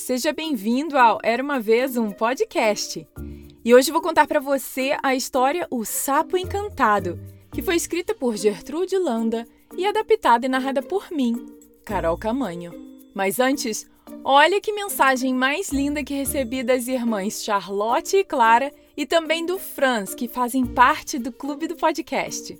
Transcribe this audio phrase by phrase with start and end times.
[0.00, 3.06] seja bem-vindo ao Era uma vez um podcast.
[3.62, 7.20] E hoje vou contar para você a história O Sapo Encantado,
[7.52, 11.46] que foi escrita por Gertrude Landa e adaptada e narrada por mim,
[11.84, 12.72] Carol Camanho.
[13.14, 13.88] Mas antes,
[14.24, 19.58] olha que mensagem mais linda que recebi das irmãs Charlotte e Clara e também do
[19.58, 22.58] Franz, que fazem parte do clube do podcast.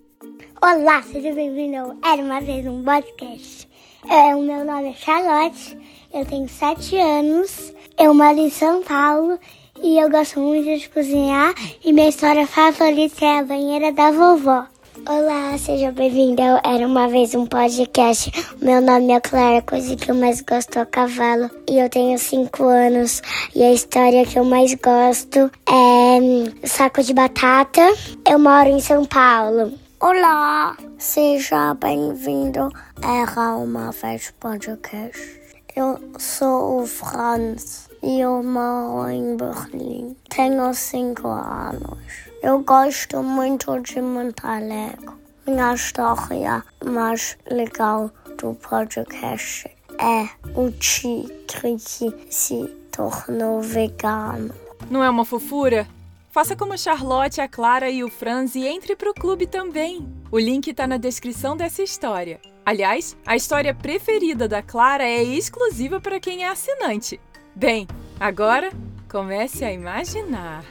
[0.63, 3.70] Olá, seja bem-vindo ao Era uma vez um podcast.
[4.09, 5.77] É, o meu nome é Charlotte,
[6.13, 9.39] eu tenho 7 anos, eu moro em São Paulo
[9.83, 11.55] e eu gosto muito de cozinhar
[11.85, 14.65] e minha história favorita é a banheira da vovó.
[15.07, 18.33] Olá, seja bem-vindo ao Era Uma Vez Um Podcast.
[18.61, 21.51] Meu nome é Clara, coisa que eu mais gosto é cavalo.
[21.69, 23.23] E eu tenho 5 anos.
[23.55, 27.81] E a história que eu mais gosto é hum, Saco de Batata.
[28.29, 29.73] Eu moro em São Paulo.
[29.99, 32.71] Olá, seja bem-vindo
[33.03, 35.41] Era Uma Vez Podcast.
[35.75, 40.15] Eu sou o Franz e eu moro em Berlim.
[40.29, 41.99] Tenho 5 anos.
[42.43, 45.19] Eu gosto muito de montar Lego.
[45.47, 54.55] Minha história mais legal do podcast é o tigre que se tornou vegano.
[54.91, 55.89] Não é uma fofura?
[56.31, 60.20] Faça como a Charlotte, a Clara e o Franz e entre pro clube também.
[60.33, 62.41] O link está na descrição dessa história.
[62.65, 67.21] Aliás, a história preferida da Clara é exclusiva para quem é assinante.
[67.57, 67.89] Bem,
[68.21, 68.71] agora
[69.11, 70.65] comece a imaginar.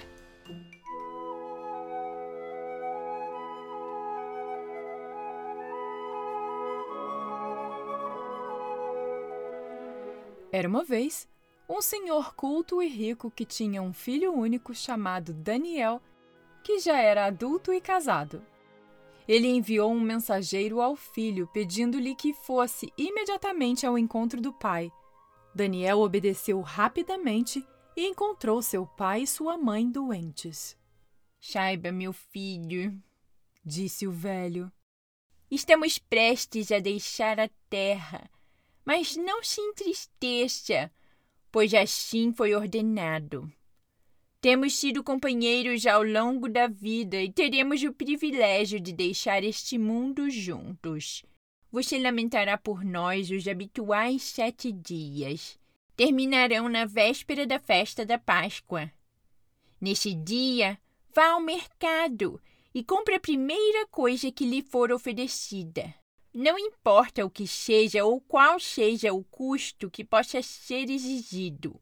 [10.53, 11.27] Era uma vez
[11.67, 16.01] um senhor culto e rico que tinha um filho único chamado Daniel,
[16.63, 18.41] que já era adulto e casado.
[19.29, 24.91] Ele enviou um mensageiro ao filho pedindo-lhe que fosse imediatamente ao encontro do pai.
[25.53, 27.63] Daniel obedeceu rapidamente
[27.95, 30.75] e encontrou seu pai e sua mãe doentes.
[31.39, 32.99] Saiba, meu filho,
[33.63, 34.71] disse o velho.
[35.51, 38.29] Estamos prestes a deixar a terra
[38.89, 40.91] mas não se entristeça,
[41.51, 43.47] pois assim foi ordenado.
[44.41, 50.29] Temos sido companheiros ao longo da vida e teremos o privilégio de deixar este mundo
[50.29, 51.25] juntos.
[51.69, 55.59] Você lamentará por nós os habituais sete dias.
[55.93, 58.89] Terminarão na véspera da festa da Páscoa.
[59.79, 60.79] Nesse dia,
[61.13, 62.41] vá ao mercado
[62.73, 65.93] e compre a primeira coisa que lhe for oferecida.
[66.33, 71.77] Não importa o que seja ou qual seja o custo que possa ser exigido.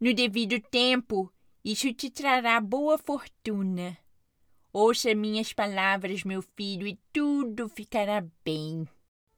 [0.00, 1.30] No devido tempo,
[1.70, 3.94] isso te trará boa fortuna.
[4.72, 8.88] Ouça minhas palavras, meu filho, e tudo ficará bem.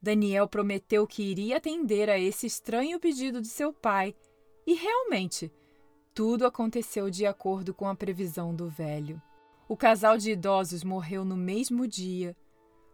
[0.00, 4.14] Daniel prometeu que iria atender a esse estranho pedido de seu pai,
[4.64, 5.52] e realmente,
[6.14, 9.20] tudo aconteceu de acordo com a previsão do velho.
[9.68, 12.36] O casal de idosos morreu no mesmo dia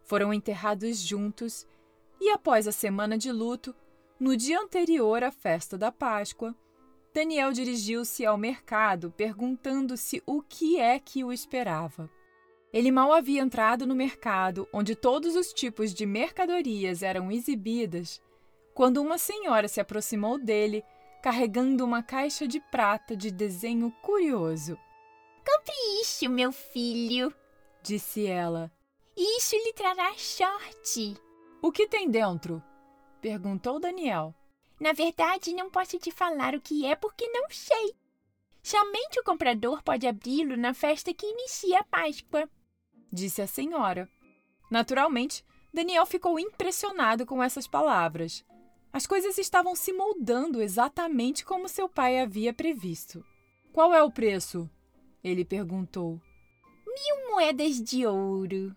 [0.03, 1.67] foram enterrados juntos
[2.19, 3.75] e, após a semana de luto,
[4.19, 6.57] no dia anterior à festa da Páscoa,
[7.17, 12.11] Daniel dirigiu-se ao mercado perguntando-se o que é que o esperava.
[12.71, 18.21] Ele mal havia entrado no mercado, onde todos os tipos de mercadorias eram exibidas,
[18.75, 20.85] quando uma senhora se aproximou dele,
[21.23, 24.77] carregando uma caixa de prata de desenho curioso.
[25.39, 27.35] Compre isso, meu filho,
[27.83, 28.71] disse ela.
[29.17, 31.17] Isso lhe trará sorte.
[31.63, 32.63] O que tem dentro?
[33.23, 34.35] perguntou Daniel.
[34.79, 37.95] Na verdade, não posso te falar o que é porque não sei.
[38.63, 42.49] Somente o comprador pode abri-lo na festa que inicia a Páscoa,
[43.13, 44.09] disse a senhora.
[44.71, 48.45] Naturalmente, Daniel ficou impressionado com essas palavras.
[48.93, 53.25] As coisas estavam se moldando exatamente como seu pai havia previsto.
[53.73, 54.69] Qual é o preço?
[55.23, 56.21] Ele perguntou.
[56.87, 58.75] Mil moedas de ouro,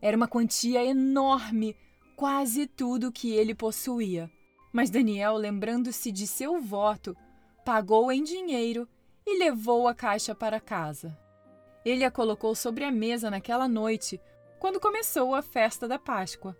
[0.00, 1.76] era uma quantia enorme,
[2.16, 4.28] quase tudo que ele possuía.
[4.72, 7.16] Mas Daniel, lembrando-se de seu voto,
[7.64, 8.88] pagou em dinheiro
[9.26, 11.16] e levou a caixa para casa.
[11.84, 14.20] Ele a colocou sobre a mesa naquela noite,
[14.58, 16.56] quando começou a festa da Páscoa.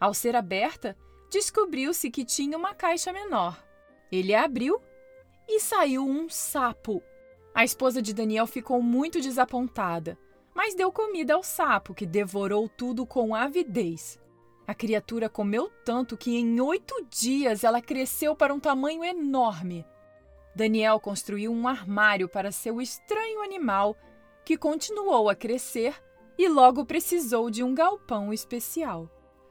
[0.00, 0.96] Ao ser aberta,
[1.30, 3.62] descobriu-se que tinha uma caixa menor.
[4.10, 4.80] Ele a abriu
[5.48, 7.02] e saiu um sapo.
[7.54, 10.18] A esposa de Daniel ficou muito desapontada
[10.54, 14.18] mas deu comida ao sapo, que devorou tudo com avidez.
[14.70, 19.84] A criatura comeu tanto que em oito dias ela cresceu para um tamanho enorme.
[20.54, 23.96] Daniel construiu um armário para seu estranho animal,
[24.44, 26.00] que continuou a crescer
[26.38, 29.10] e logo precisou de um galpão especial.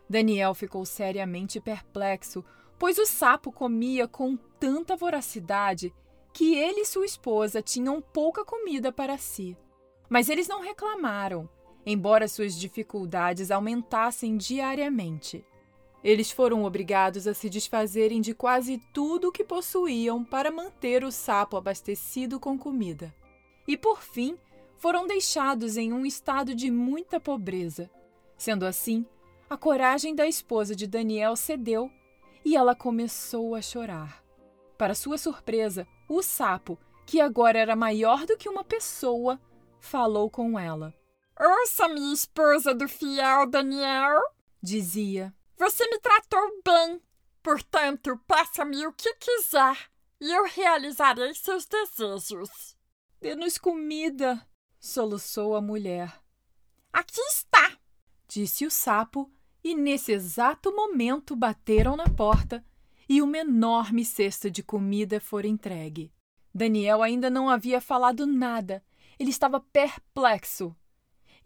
[0.10, 2.42] Daniel ficou seriamente perplexo
[2.80, 5.94] pois o sapo comia com tanta voracidade
[6.32, 9.58] que ele e sua esposa tinham pouca comida para si.
[10.08, 11.50] Mas eles não reclamaram,
[11.86, 15.46] embora suas dificuldades aumentassem diariamente.
[16.04, 21.12] Eles foram obrigados a se desfazerem de quase tudo o que possuíam para manter o
[21.12, 23.14] sapo abastecido com comida.
[23.68, 24.38] E por fim,
[24.78, 27.90] foram deixados em um estado de muita pobreza.
[28.38, 29.06] Sendo assim,
[29.50, 31.92] a coragem da esposa de Daniel cedeu
[32.46, 34.24] e ela começou a chorar.
[34.78, 39.38] Para sua surpresa, o sapo, que agora era maior do que uma pessoa,
[39.80, 40.94] falou com ela.
[41.42, 44.20] Ouça, minha esposa do fiel Daniel,
[44.62, 45.34] dizia.
[45.58, 47.02] Você me tratou bem,
[47.42, 49.90] portanto, peça-me o que quiser
[50.20, 52.76] e eu realizarei seus desejos.
[53.22, 54.46] Dê-nos comida,
[54.82, 56.22] soluçou a mulher.
[56.92, 57.78] Aqui está,
[58.28, 59.32] disse o sapo,
[59.64, 62.66] e nesse exato momento bateram na porta
[63.08, 66.14] e uma enorme cesta de comida foi entregue.
[66.54, 68.84] Daniel ainda não havia falado nada,
[69.18, 70.76] ele estava perplexo.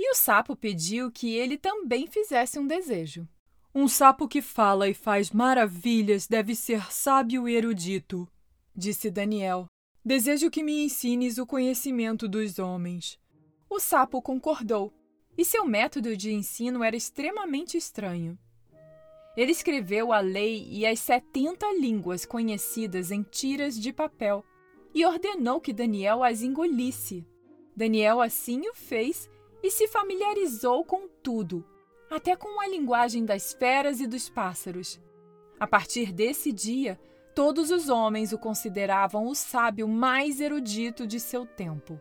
[0.05, 3.25] E o sapo pediu que ele também fizesse um desejo.
[3.73, 8.27] Um sapo que fala e faz maravilhas deve ser sábio e erudito,
[8.75, 9.65] disse Daniel.
[10.03, 13.17] Desejo que me ensines o conhecimento dos homens.
[13.69, 14.93] O sapo concordou,
[15.37, 18.37] e seu método de ensino era extremamente estranho.
[19.37, 24.43] Ele escreveu a lei e as setenta línguas conhecidas em tiras de papel
[24.93, 27.25] e ordenou que Daniel as engolisse.
[27.73, 29.31] Daniel assim o fez
[29.63, 31.65] e se familiarizou com tudo,
[32.11, 34.99] até com a linguagem das feras e dos pássaros.
[35.57, 36.99] A partir desse dia,
[37.33, 41.99] todos os homens o consideravam o sábio mais erudito de seu tempo.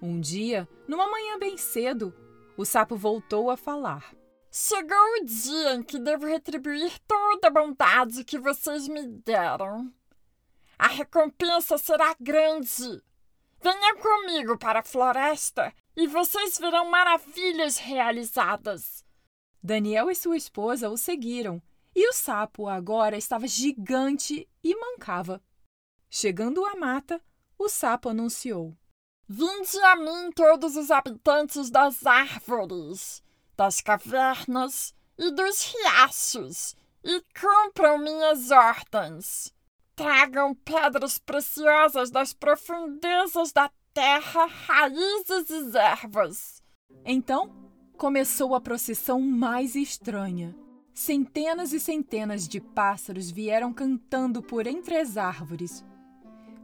[0.00, 2.14] Um dia, numa manhã bem cedo,
[2.56, 4.14] o sapo voltou a falar.
[4.50, 9.92] Chegou o dia em que devo retribuir toda a bondade que vocês me deram.
[10.78, 13.02] A recompensa será grande.
[13.62, 19.04] Venham comigo para a floresta e vocês verão maravilhas realizadas.
[19.62, 21.62] Daniel e sua esposa o seguiram,
[21.94, 25.42] e o sapo agora estava gigante e mancava.
[26.10, 27.22] Chegando à mata,
[27.58, 28.76] o sapo anunciou:
[29.28, 33.22] Vinde a mim todos os habitantes das árvores,
[33.56, 36.74] das cavernas e dos riachos,
[37.04, 39.54] e cumpram minhas ordens.
[39.94, 46.62] Tragam pedras preciosas das profundezas da terra, raízes e ervas.
[47.04, 47.50] Então
[47.96, 50.56] começou a procissão mais estranha.
[50.94, 55.84] Centenas e centenas de pássaros vieram cantando por entre as árvores.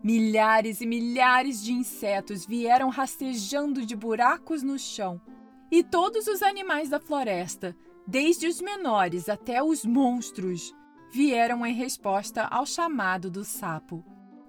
[0.03, 5.21] Milhares e milhares de insetos vieram rastejando de buracos no chão.
[5.71, 7.77] E todos os animais da floresta,
[8.07, 10.75] desde os menores até os monstros,
[11.13, 14.05] vieram em resposta ao chamado do sapo.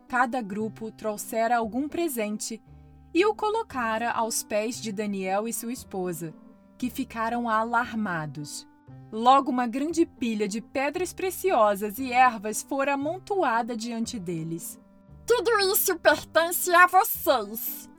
[0.08, 2.62] Cada grupo trouxera algum presente
[3.14, 6.34] e o colocara aos pés de Daniel e sua esposa,
[6.78, 8.68] que ficaram alarmados.
[9.12, 14.80] Logo, uma grande pilha de pedras preciosas e ervas fora amontoada diante deles.
[15.26, 17.90] Tudo isso pertence a vocês,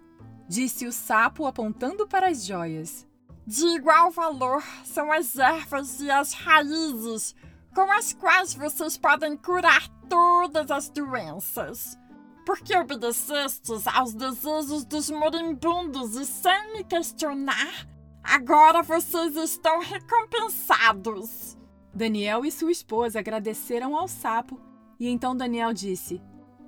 [0.48, 3.06] disse o sapo apontando para as joias.
[3.46, 7.34] De igual valor são as ervas e as raízes,
[7.74, 11.98] com as quais vocês podem curar todas as doenças.
[12.44, 17.86] Porque obedecestes aos desejos dos moribundos e sem me questionar,
[18.22, 21.56] agora vocês estão recompensados.
[21.92, 24.60] Daniel e sua esposa agradeceram ao sapo,
[24.98, 26.20] e então Daniel disse: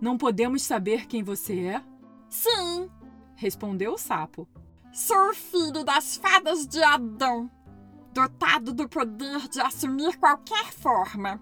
[0.03, 1.85] não podemos saber quem você é?
[2.29, 2.91] Sim,
[3.37, 4.49] respondeu o sapo.
[4.93, 7.49] Sou o filho das fadas de Adão,
[8.13, 11.41] dotado do poder de assumir qualquer forma.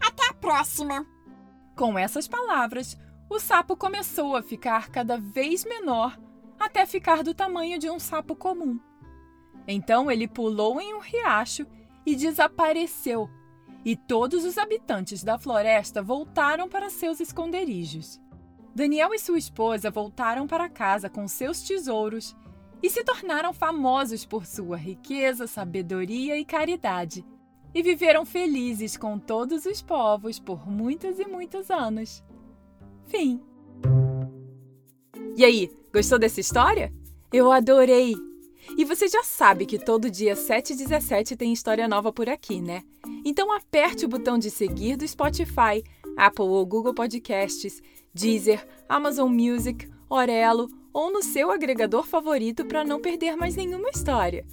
[0.00, 1.06] Até a próxima!
[1.76, 2.96] Com essas palavras,
[3.32, 6.18] o sapo começou a ficar cada vez menor
[6.60, 8.78] até ficar do tamanho de um sapo comum.
[9.66, 11.66] Então ele pulou em um riacho
[12.04, 13.30] e desapareceu
[13.84, 18.20] e todos os habitantes da floresta voltaram para seus esconderijos.
[18.74, 22.36] Daniel e sua esposa voltaram para casa com seus tesouros
[22.82, 27.24] e se tornaram famosos por sua riqueza, sabedoria e caridade.
[27.74, 32.22] E viveram felizes com todos os povos por muitos e muitos anos.
[33.12, 33.42] Fim.
[35.36, 36.90] E aí, gostou dessa história?
[37.30, 38.16] Eu adorei!
[38.78, 42.58] E você já sabe que todo dia 7 e 17 tem história nova por aqui,
[42.58, 42.82] né?
[43.22, 45.84] Então aperte o botão de seguir do Spotify,
[46.16, 47.82] Apple ou Google Podcasts,
[48.14, 54.46] Deezer, Amazon Music, Orelo ou no seu agregador favorito para não perder mais nenhuma história.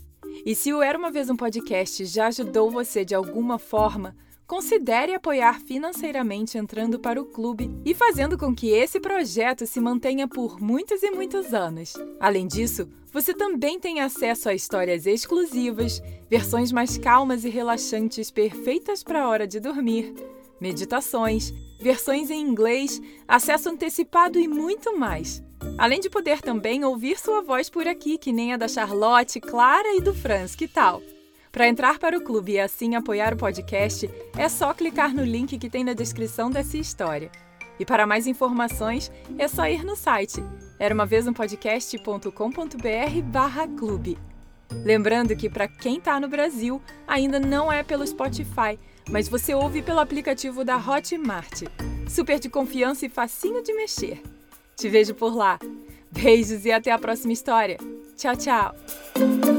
[0.45, 4.13] E se o Era Uma Vez um Podcast já ajudou você de alguma forma,
[4.49, 10.27] considere apoiar financeiramente entrando para o clube e fazendo com que esse projeto se mantenha
[10.27, 11.93] por muitos e muitos anos.
[12.19, 19.03] Além disso, você também tem acesso a histórias exclusivas, versões mais calmas e relaxantes perfeitas
[19.03, 20.15] para a hora de dormir,
[20.59, 25.43] meditações, versões em inglês, acesso antecipado e muito mais.
[25.77, 29.95] Além de poder também ouvir sua voz por aqui, que nem a da Charlotte, Clara
[29.95, 31.03] e do Franz, que tal?
[31.51, 35.57] Para entrar para o clube e assim apoiar o podcast, é só clicar no link
[35.57, 37.31] que tem na descrição dessa história.
[37.79, 40.43] E para mais informações, é só ir no site
[40.79, 41.33] era uma vez um
[43.21, 44.17] barra clube.
[44.71, 48.79] Lembrando que para quem está no Brasil, ainda não é pelo Spotify,
[49.09, 51.63] mas você ouve pelo aplicativo da Hotmart.
[52.07, 54.21] Super de confiança e facinho de mexer.
[54.75, 55.59] Te vejo por lá.
[56.11, 57.77] Beijos e até a próxima história.
[58.15, 59.58] Tchau, tchau!